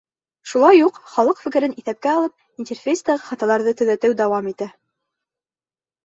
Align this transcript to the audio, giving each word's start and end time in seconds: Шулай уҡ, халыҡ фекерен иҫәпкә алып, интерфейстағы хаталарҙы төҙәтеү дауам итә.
Шулай 0.51 0.79
уҡ, 0.83 0.95
халыҡ 1.15 1.41
фекерен 1.41 1.75
иҫәпкә 1.81 2.13
алып, 2.13 2.33
интерфейстағы 2.63 3.23
хаталарҙы 3.25 3.75
төҙәтеү 3.83 4.17
дауам 4.23 4.49
итә. 4.53 4.69